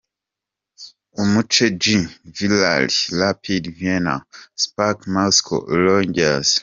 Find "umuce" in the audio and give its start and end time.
1.21-1.65